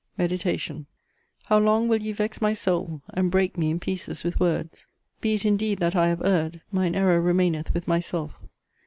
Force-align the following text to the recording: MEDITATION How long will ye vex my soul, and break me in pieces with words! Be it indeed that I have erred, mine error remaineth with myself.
MEDITATION 0.17 0.87
How 1.43 1.59
long 1.59 1.87
will 1.87 2.01
ye 2.01 2.11
vex 2.11 2.41
my 2.41 2.53
soul, 2.53 3.03
and 3.13 3.29
break 3.29 3.55
me 3.55 3.69
in 3.69 3.79
pieces 3.79 4.23
with 4.23 4.39
words! 4.39 4.87
Be 5.19 5.35
it 5.35 5.45
indeed 5.45 5.77
that 5.77 5.95
I 5.95 6.07
have 6.07 6.25
erred, 6.25 6.59
mine 6.71 6.95
error 6.95 7.21
remaineth 7.21 7.71
with 7.75 7.87
myself. 7.87 8.39